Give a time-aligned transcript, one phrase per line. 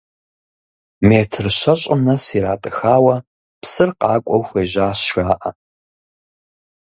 [1.07, 3.15] Метр щэщӏым нэс иратӏыхауэ
[3.61, 5.49] псыр къакӏуэу хуежьащ жаӏэ.